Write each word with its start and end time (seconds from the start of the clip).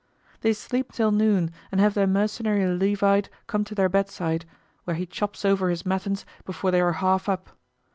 They 0.39 0.53
sleep 0.53 0.91
till 0.93 1.11
noon 1.11 1.51
and 1.71 1.79
have 1.79 1.93
their 1.93 2.07
mercenary 2.07 2.65
Levite 2.65 3.29
come 3.45 3.63
to 3.65 3.75
their 3.75 3.87
bedside, 3.87 4.45
where 4.83 4.95
he 4.95 5.05
chops 5.05 5.45
over 5.45 5.69
his 5.69 5.85
matins 5.85 6.25
before 6.43 6.71
they 6.71 6.81
are 6.81 6.93
half 6.93 7.29
up. 7.29 7.51